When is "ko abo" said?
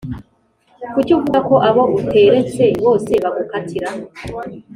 1.49-1.83